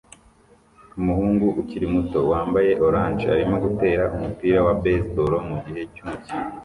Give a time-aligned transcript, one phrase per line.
[0.99, 6.47] Umuhungu ukiri muto wambaye orange arimo gutera umupira wa baseball mugihe cy'umukino